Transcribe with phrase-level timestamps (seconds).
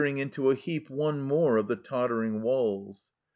[0.03, 3.03] ng into a heap one more of the tottering walls.